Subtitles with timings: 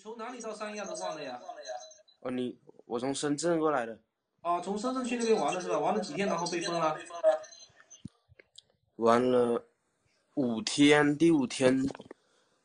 [0.00, 1.40] 从哪里到三亚的忘了呀？
[2.20, 2.56] 哦，你
[2.86, 3.98] 我从深圳过来的。
[4.42, 5.78] 哦，从深圳去那边玩了是吧？
[5.78, 6.96] 玩了几天，然后被封了。
[8.96, 9.64] 玩了
[10.34, 11.84] 五天，第五天，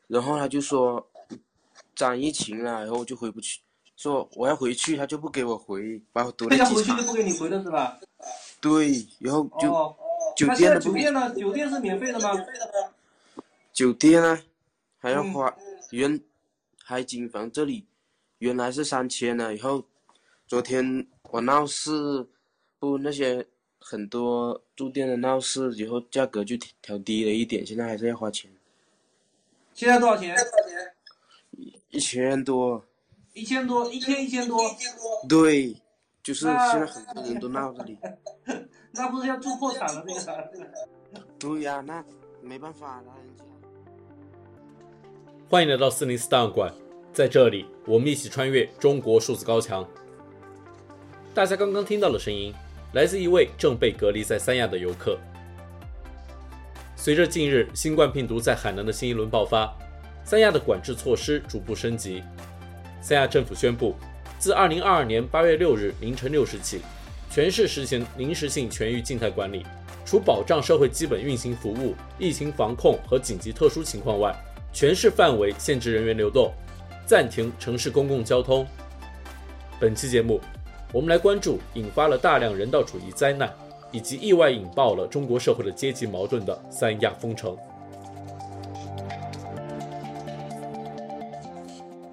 [0.08, 1.06] 然后他就说
[1.96, 3.62] 长疫情了，然后我就回不去，
[3.96, 6.74] 说我要回去，他就不给我回，把我堵在机场。
[6.76, 8.00] 回去就不给你回了是吧？
[8.62, 9.96] 对，然后就、哦、
[10.36, 11.34] 酒店的酒店呢？
[11.36, 12.32] 酒店是免费的吗？
[13.72, 14.40] 酒店呢，
[15.00, 16.20] 还要花、嗯、原
[16.86, 17.86] 海景房这里
[18.40, 19.86] 原来是三千的，以后
[20.46, 22.28] 昨天我闹事，
[22.78, 23.48] 不那些
[23.80, 28.52] 很多住店的闹事，以后价格就调低了一点，现在还是要花钱。
[29.74, 30.36] 现在多少钱？
[31.52, 32.84] 一一千多。
[33.32, 34.60] 一千多，一天一千多。
[35.30, 35.74] 对，
[36.22, 37.98] 就是现在很多人都闹这里。
[38.92, 40.52] 那不是要做破产了那个？
[41.40, 42.06] 对呀、啊，那
[42.42, 43.16] 没办法了。
[45.54, 46.74] 欢迎来到四零四档案馆，
[47.14, 49.88] 在这里，我们一起穿越中国数字高墙。
[51.32, 52.52] 大家刚刚听到的声音，
[52.94, 55.16] 来自一位正被隔离在三亚的游客。
[56.96, 59.72] 随着近日新冠病毒在海南的新一轮爆发，
[60.24, 62.24] 三亚的管制措施逐步升级。
[63.00, 63.94] 三亚政府宣布，
[64.40, 66.80] 自二零二二年八月六日凌晨六时起，
[67.30, 69.64] 全市实行临时性全域静态管理，
[70.04, 74.36] 除保障社会基本运行服务、疫情防控和紧急特殊情况外。
[74.74, 76.52] 全市范围限制人员流动，
[77.06, 78.66] 暂停城市公共交通。
[79.80, 80.42] 本期节目，
[80.92, 83.54] 我们来关注引发了大量人道主义灾难，
[83.92, 87.56] 以及意外引爆了中国社会的阶级矛盾的三亚封城。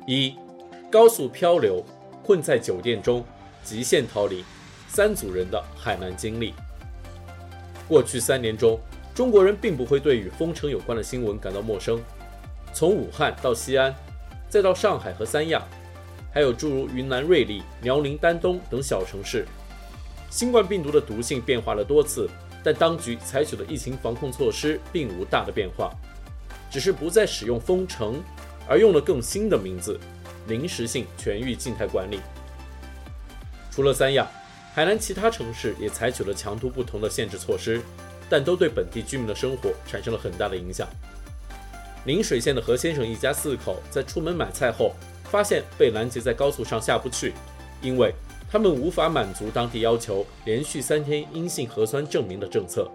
[0.06, 0.36] 一、
[0.90, 1.82] 高速漂流，
[2.22, 3.24] 困在酒店中，
[3.64, 4.44] 极限逃离，
[4.86, 6.52] 三组人的海南经历。
[7.88, 8.78] 过去三年中，
[9.14, 11.98] 中国人并不会对与封城有关的新闻感到陌生。
[12.72, 13.94] 从武汉到西安，
[14.48, 15.62] 再到上海和三亚，
[16.32, 19.46] 还有诸如云南瑞丽、辽宁丹东等小城市，
[20.30, 22.28] 新冠病毒的毒性变化了多次，
[22.62, 25.92] 但当局采取的疫情防控措施并无大的变化，
[26.70, 28.22] 只是不再使用封城，
[28.68, 29.98] 而用了更新的名字——
[30.46, 32.20] 临时性全域静态管理。
[33.70, 34.26] 除了三亚，
[34.72, 37.82] 海南其他城市也采取了强度不同的限制措施，
[38.28, 40.88] 但都对本地居民的生活产生了很大的影响。
[42.06, 44.92] 邻水县的何先生一家四口在出门买菜后，
[45.24, 47.34] 发现被拦截在高速上下不去，
[47.82, 48.12] 因为
[48.50, 52.90] 他们无法满足当地要求连续三天阴性核酸证明的政策。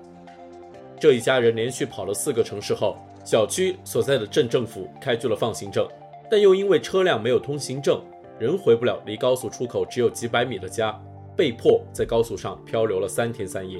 [0.99, 5.87] 这一家人连续跑了四个城市后，小区所在的镇政府开具了放行证，
[6.29, 8.01] 但又因为车辆没有通行证，
[8.39, 10.99] 人回不了离高速出口只有几百米的家，
[11.37, 13.79] 被迫在高速上漂流了三天三夜。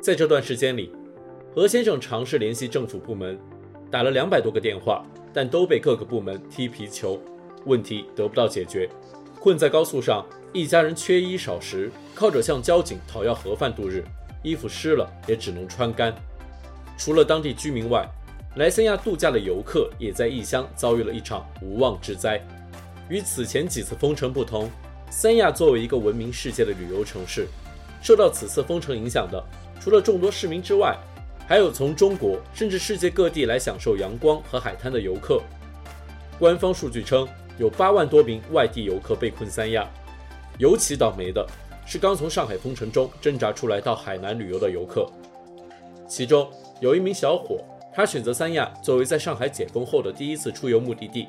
[0.00, 0.90] 在这段时间里，
[1.54, 3.38] 何先生尝试联系政府部门。
[3.90, 7.18] 打了两百多个电话，但都被各个部门踢皮球，
[7.64, 8.88] 问题得不到解决。
[9.40, 14.04] 困在高速上，一家人缺衣少食，靠着向交警讨要盒饭度日，
[14.42, 16.14] 衣服湿了也只能穿干。
[16.98, 18.06] 除了当地居民外，
[18.56, 22.44] 来三亚度假的游客也在异乡遭遇了一场无妄之灾。
[23.08, 24.68] 与此前几次封城不同，
[25.08, 27.46] 三亚作为一个闻名世界的旅游城市，
[28.02, 29.42] 受到此次封城影响的，
[29.80, 30.94] 除了众多市民之外，
[31.48, 35.40] 还有从中国甚至世界各地来享受阳光和海滩的游客。
[36.38, 37.26] 官方数据称，
[37.56, 39.88] 有八万多名外地游客被困三亚。
[40.58, 41.46] 尤其倒霉的
[41.86, 45.10] 是刚从上海封城中挣扎出来到海南旅游的游客。
[46.06, 46.50] 其中
[46.80, 47.64] 有一名小伙，
[47.94, 51.28] 他选择三亚作为在上海解封后的第一次出游目的地，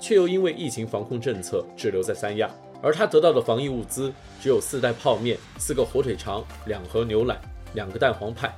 [0.00, 2.50] 却又因为疫情防控政策滞留在三亚。
[2.82, 7.40] 而他得到的防疫物资只有四袋泡面、四个火腿肠、两盒牛奶、
[7.74, 8.52] 两个蛋黄派。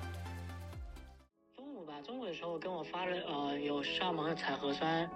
[4.34, 5.08] 采核酸，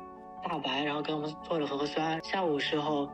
[0.42, 2.20] 大白，然后给我们做了核酸。
[2.22, 3.08] 下午时候，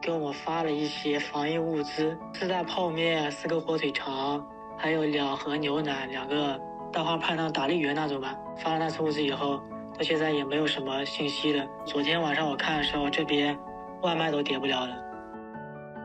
[0.00, 6.58] 给我们发了一些防疫物资，四袋泡面，四个火腿肠，还有两盒牛奶，两个
[6.92, 8.34] 蛋花派，那打力圆那种吧。
[8.56, 9.60] 发了那次物资以后，
[9.96, 11.66] 到现在也没有什么信息了。
[11.84, 13.58] 昨天晚上我看的时候，这边
[14.02, 14.96] 外卖都点不了了。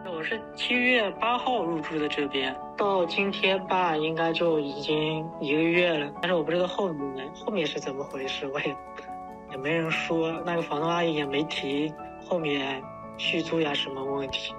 [0.07, 6.09] 我是七月八号入住的这边，到今天吧，应该就已经一个月了。
[6.21, 8.75] 但是我不知道后面后面是怎么回事，我也。
[9.55, 11.89] 也没人说，那个房东阿姨也没提
[12.27, 12.83] 后面
[13.17, 14.53] 续租呀什么问题。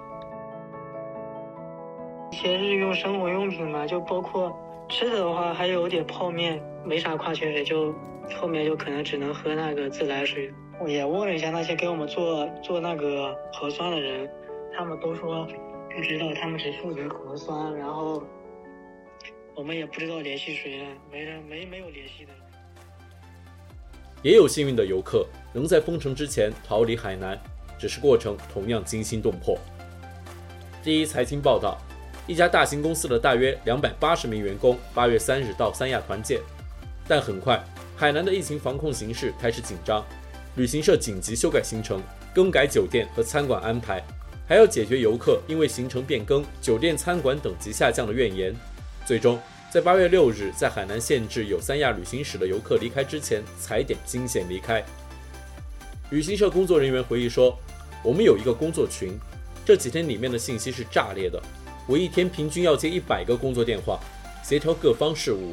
[2.32, 4.58] 一些日用生活用品嘛，就包括
[4.88, 7.94] 吃的的话，还有点泡面，没啥矿泉水，就
[8.40, 10.50] 后面就可能只能喝那个自来水。
[10.80, 14.26] 我也问了一下那些给我们做做那个核酸的人，
[14.74, 15.46] 他们都说
[15.94, 18.22] 不知道，他们只负责核酸，然后
[19.54, 22.32] 我们也不知道联系谁，没人没没有联系的。
[24.26, 27.40] 也有幸运的游客能在封城之前逃离海南，
[27.78, 29.56] 只是过程同样惊心动魄。
[30.82, 31.78] 第一财经报道，
[32.26, 36.40] 一家大型公司的大约两百八十名员工八月三日到三亚团建，
[37.06, 37.64] 但很快
[37.94, 40.04] 海南的疫情防控形势开始紧张，
[40.56, 42.02] 旅行社紧急修改行程，
[42.34, 44.02] 更改酒店和餐馆安排，
[44.48, 48.52] 还要解决游客因为行程变更、酒店餐馆等级下降的怨言。
[49.06, 49.38] 最终，
[49.76, 54.82] 在八月六日，在海南限制有三亚旅行史的游客离开之前，踩点惊险离开。
[56.08, 57.54] 旅行社工作人员回忆说
[58.02, 59.18] ：“我们有一个工作群，
[59.66, 61.38] 这几天里面的信息是炸裂的。
[61.86, 64.00] 我一天平均要接一百个工作电话，
[64.42, 65.52] 协调各方事务。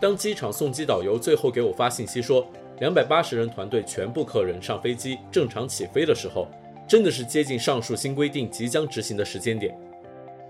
[0.00, 6.48] 当机场送机导游最后给我发信息说，两百八十人团队全部客人上飞机正常起飞的时候，
[6.88, 9.78] 真的是接近上述新规定即将执行的时间点。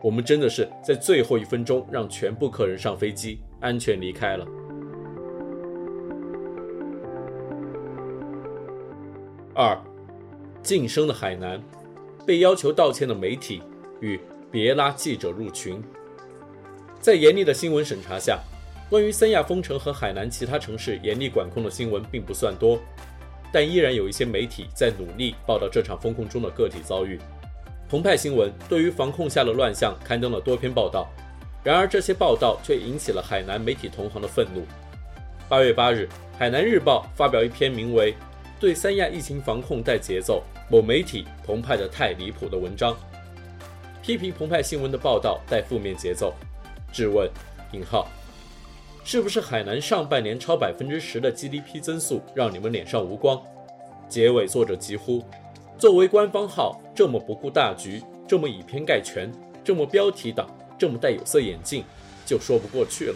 [0.02, 4.46] 我们真的是在最后一分钟让全部客人上飞机，安全离开了。”
[9.54, 9.78] 二，
[10.62, 11.62] 晋升的海南，
[12.26, 13.60] 被要求道歉的媒体
[14.00, 14.18] 与
[14.50, 15.82] 别拉记者入群。
[16.98, 18.38] 在严厉的新闻审查下，
[18.88, 22.78] 关于三亚封城和海南其他城市严厉管控的新闻并不算多，
[23.52, 27.18] 但依然有一些媒体在努力报道这场封控中的个体遭遇。
[27.90, 31.08] 澎湃新闻对于防控下的乱象刊登了多篇报道，
[31.64, 34.62] 然而这些报道却引起了海南媒体同行的愤怒。
[35.48, 36.08] 八月八日，
[36.38, 38.14] 海南日报发表一篇名为
[38.60, 42.96] 对三亚疫情防控带节奏，某媒体澎湃的太离谱的文章，
[44.00, 46.32] 批评澎湃新闻的报道带负面节奏，
[46.92, 47.28] 质问：
[47.72, 48.06] 引号，
[49.02, 53.42] 是不是海南上半年超百分之十的 GDP 增速让你们脸上无光？
[54.08, 55.24] 结尾作者疾呼：
[55.80, 59.32] 作为官方号，这么不顾大局，这么以偏概全，
[59.64, 60.46] 这么标题党，
[60.78, 61.82] 这么戴有色眼镜，
[62.26, 63.14] 就说不过去了。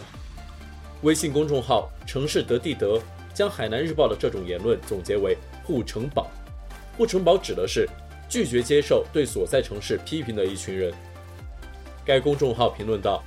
[1.03, 2.99] 微信公众号城市得地得。
[3.35, 6.25] 将海南日报的这种言论总结为“护城堡”，
[6.95, 7.85] 护城堡指的是
[8.29, 10.93] 拒绝接受对所在城市批评的一群人。
[12.05, 13.21] 该公众号评论道：“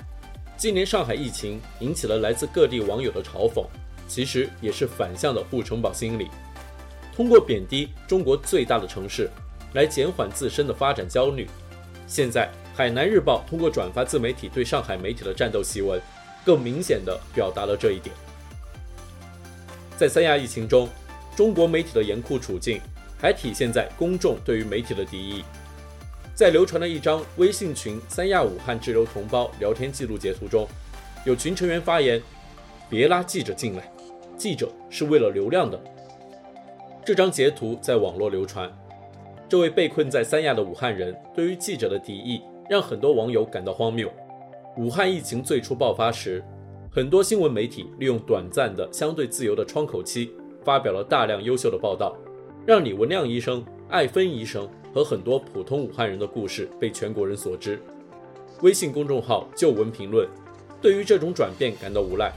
[0.57, 3.67] 今年上海疫情引起了来自各地网友的嘲讽，
[4.09, 6.29] 其实也是反向的护城堡心理，
[7.19, 9.29] 通过贬低中国最大的城市
[9.73, 11.49] 来减缓自身的发展焦虑。
[12.07, 16.01] 现在，海南日报通过转发自媒体对上海媒体的战斗檄文，
[16.45, 18.15] 更明显地表达了这一点。”
[19.99, 20.89] 在三亚疫情中，
[21.35, 22.81] 中国媒体的严酷处境
[23.21, 25.43] 还体现在公众对于媒体的敌意。
[26.37, 30.69] 在流传的一张微信群“三亚武汉滞留同胞”聊天记录截图中，
[31.25, 32.23] 有群成员发言
[32.89, 33.91] ：“别拉记者进来，
[34.37, 35.77] 记者是为了流量的。”
[37.09, 38.71] 这张截图在网络流传。
[39.49, 44.13] 这位被困在三亚的武汉人对于记者的敌意，让很多网友感到荒谬。
[44.77, 46.45] 武汉疫情最初爆发时，
[46.93, 50.31] 很多新闻媒体利用短暂的相对自由的窗口期，
[50.63, 52.15] 发表了大量优秀的报道，
[52.67, 57.81] 让李文亮医生、艾芬医生和很多普通武汉人的故事被全国人所知。
[58.61, 60.29] 微信公众号旧闻评论
[60.79, 62.31] 对于这种转变感到无奈。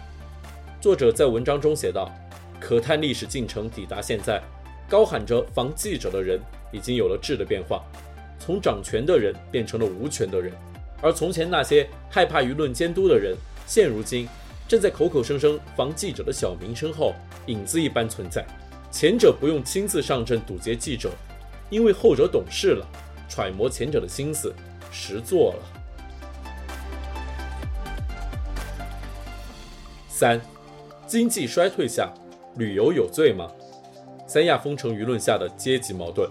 [0.79, 2.09] 作者在文章中写道
[2.57, 4.41] ：“可叹历史进程抵达现在，
[4.91, 6.37] 高喊着防记者的人
[6.69, 7.81] 已经有了质的变化，
[8.37, 10.51] 从掌权的人变成了无权的人，
[11.01, 13.33] 而从前那些害怕舆论监督的人，
[13.65, 14.27] 现如今。”
[14.67, 17.13] 正在口口声声防记者的小名声后，
[17.47, 18.45] 影子一般存在。
[18.89, 21.09] 前者不用亲自上阵堵截记者，
[21.69, 22.85] 因为后者懂事了，
[23.29, 24.53] 揣摩前者的心思，
[24.91, 25.63] 实做了。
[30.09, 30.39] 三，
[31.07, 32.13] 经济衰退下，
[32.57, 33.49] 旅游有罪吗？
[34.33, 36.25] 三亚封城舆论下的阶级矛盾。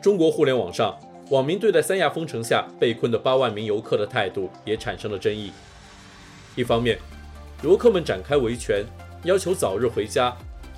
[0.00, 0.96] 中国互联网上，
[1.30, 5.50] 网民对待三亚封城下被困的八万名游客的态度也产生了争议。
[6.54, 7.00] 一方面，
[7.64, 8.84] 游客们展开维权，
[9.24, 10.32] 要求早日回家，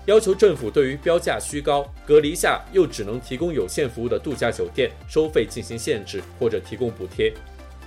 [0.07, 7.31] 要求政府对于标价虚高、隔离下又只能提供有限服务的度假酒店收费进行限制或者提供补贴。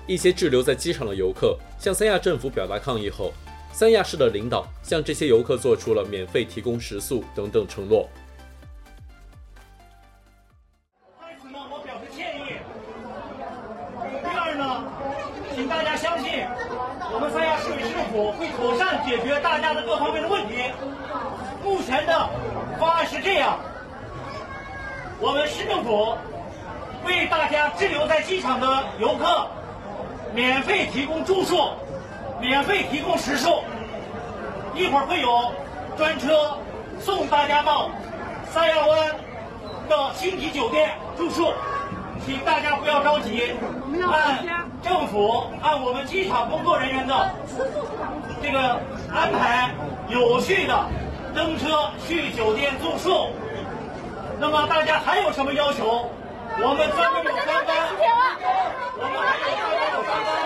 [0.06, 3.34] 一些滞留在机场的游客向三亚政府表达抗议后，
[3.74, 8.08] 三亚市的领导向这些游客做出了免费提供食宿等等承诺。
[11.20, 12.60] 在此呢，我表示歉意。
[14.22, 14.84] 第二呢，
[15.56, 16.46] 请大家相信。
[17.14, 20.56] 我们三亚市委市政府会妥善解决大家的各方面的问题。
[21.64, 22.30] 目前的
[22.80, 23.60] 方案是这样：
[25.20, 26.16] 我们市政府
[27.06, 29.48] 为大家滞留在机场的游客
[30.34, 31.72] 免费提供住宿，
[32.42, 33.64] 免费提供食宿。
[34.74, 35.54] 一会儿会有
[35.96, 36.58] 专车
[37.00, 37.90] 送大家到
[38.50, 39.16] 三亚湾
[39.88, 41.54] 的星级酒店住宿。
[42.26, 43.56] 请大家不要着急，
[44.12, 44.46] 按
[44.84, 47.32] 政府按我们机场工作人员的
[48.44, 48.60] 这个
[49.12, 49.72] 安排，
[50.08, 50.86] 有序的
[51.34, 53.30] 登车去酒店住宿。
[54.40, 56.10] 那么大家还有什么要求？
[56.60, 57.76] 我们专门有专班，
[59.00, 60.41] 我们还有专门有专班。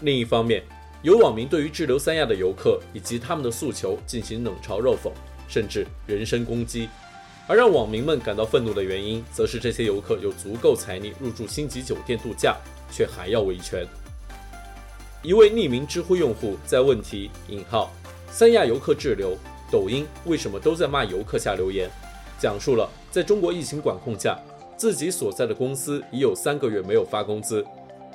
[0.00, 0.62] 另一方面，
[1.02, 5.10] 有网民对于滞留三亚的游客以及他们的诉求进行冷嘲热讽，
[5.48, 6.88] 甚至人身攻击。
[7.46, 12.56] 而让网民们感到愤怒的原因，则是这些游客有足够财力入住星级酒店度假，
[12.92, 13.84] 却还要维权。
[15.22, 17.90] 一位匿名知乎用户在问题引号
[18.30, 19.36] 三亚游客滞留，
[19.70, 21.90] 抖音为什么都在骂游客下留言，
[22.38, 24.38] 讲述了在中国疫情管控下，
[24.76, 27.66] 自己所在的公司已有三个月没有发工资，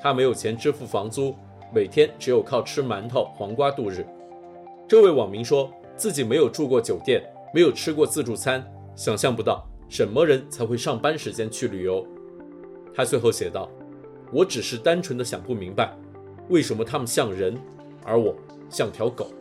[0.01, 1.35] 他没有钱支付房租，
[1.73, 4.05] 每天只有靠吃馒头、黄瓜度日。
[4.87, 8.63] 这位网民说自己没有住过酒店，没有吃过自助餐。
[8.95, 12.05] 想象不到什么人才会上班时间去旅游。
[12.95, 13.69] 他最后写道
[14.31, 15.93] ：“我只是单纯的想不明白，
[16.47, 17.57] 为什么他们像人，
[18.05, 18.33] 而我
[18.69, 19.31] 像条狗。”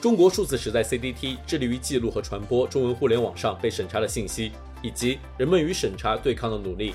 [0.00, 4.52] 中国数字时代 CDT 致力于记录和传播中文互联网上被审查的信息，
[4.82, 6.94] 以及人们与审查对抗的努力。